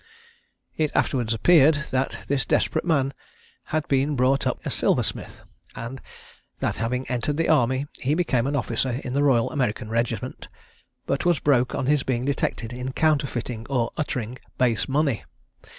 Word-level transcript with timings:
It 0.77 0.91
afterwards 0.95 1.31
appeared 1.31 1.75
that 1.91 2.21
this 2.27 2.43
desperate 2.43 2.85
man 2.85 3.13
had 3.65 3.87
been 3.87 4.15
brought 4.15 4.47
up 4.47 4.59
a 4.65 4.71
silversmith; 4.71 5.41
and 5.75 6.01
that 6.59 6.77
having 6.77 7.05
entered 7.07 7.37
the 7.37 7.49
army, 7.49 7.85
he 8.01 8.15
became 8.15 8.47
an 8.47 8.55
officer 8.55 8.93
in 9.03 9.13
the 9.13 9.21
Royal 9.21 9.51
American 9.51 9.89
regiment, 9.89 10.47
but 11.05 11.23
was 11.23 11.37
broke 11.37 11.75
on 11.75 11.85
his 11.85 12.01
being 12.01 12.25
detected 12.25 12.73
in 12.73 12.93
counterfeiting 12.93 13.67
or 13.69 13.91
uttering 13.95 14.39
base 14.57 14.89
money. 14.89 15.23